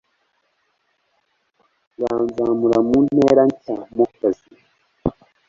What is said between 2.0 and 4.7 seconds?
Uranzamura mu ntera nshya mukazi